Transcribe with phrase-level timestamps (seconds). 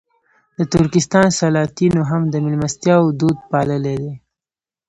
[0.57, 4.13] د ترکستان سلاطینو هم د مېلمستیاوو دود پاللی دی.